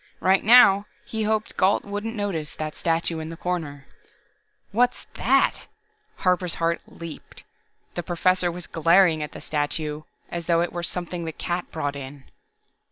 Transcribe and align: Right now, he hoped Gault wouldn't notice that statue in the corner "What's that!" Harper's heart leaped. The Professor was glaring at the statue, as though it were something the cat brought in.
Right 0.19 0.43
now, 0.43 0.87
he 1.05 1.21
hoped 1.25 1.57
Gault 1.57 1.85
wouldn't 1.85 2.15
notice 2.15 2.55
that 2.55 2.75
statue 2.75 3.19
in 3.19 3.29
the 3.29 3.37
corner 3.37 3.85
"What's 4.71 5.05
that!" 5.13 5.67
Harper's 6.15 6.55
heart 6.55 6.81
leaped. 6.87 7.43
The 7.93 8.01
Professor 8.01 8.51
was 8.51 8.65
glaring 8.65 9.21
at 9.21 9.33
the 9.33 9.41
statue, 9.41 10.01
as 10.31 10.47
though 10.47 10.61
it 10.61 10.73
were 10.73 10.81
something 10.81 11.25
the 11.25 11.31
cat 11.31 11.69
brought 11.71 11.95
in. 11.95 12.23